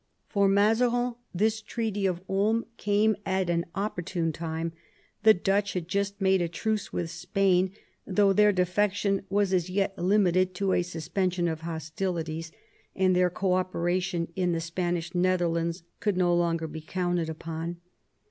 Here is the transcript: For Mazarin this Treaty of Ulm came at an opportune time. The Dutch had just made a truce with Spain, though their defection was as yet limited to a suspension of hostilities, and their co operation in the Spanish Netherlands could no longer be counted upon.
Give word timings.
For 0.29 0.47
Mazarin 0.47 1.13
this 1.31 1.61
Treaty 1.61 2.07
of 2.07 2.23
Ulm 2.27 2.65
came 2.77 3.15
at 3.23 3.51
an 3.51 3.67
opportune 3.75 4.33
time. 4.33 4.73
The 5.21 5.35
Dutch 5.35 5.73
had 5.73 5.87
just 5.87 6.19
made 6.19 6.41
a 6.41 6.47
truce 6.47 6.91
with 6.91 7.11
Spain, 7.11 7.69
though 8.07 8.33
their 8.33 8.51
defection 8.51 9.21
was 9.29 9.53
as 9.53 9.69
yet 9.69 9.95
limited 9.99 10.55
to 10.55 10.73
a 10.73 10.81
suspension 10.81 11.47
of 11.47 11.61
hostilities, 11.61 12.51
and 12.95 13.15
their 13.15 13.29
co 13.29 13.53
operation 13.53 14.27
in 14.35 14.53
the 14.53 14.59
Spanish 14.59 15.13
Netherlands 15.13 15.83
could 15.99 16.17
no 16.17 16.33
longer 16.35 16.65
be 16.65 16.81
counted 16.81 17.29
upon. 17.29 17.77